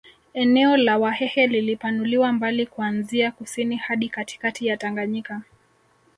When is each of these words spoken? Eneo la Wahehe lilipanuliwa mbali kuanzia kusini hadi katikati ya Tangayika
Eneo 0.33 0.77
la 0.77 0.97
Wahehe 0.97 1.47
lilipanuliwa 1.47 2.31
mbali 2.31 2.65
kuanzia 2.65 3.31
kusini 3.31 3.75
hadi 3.75 4.09
katikati 4.09 4.67
ya 4.67 4.77
Tangayika 4.77 5.41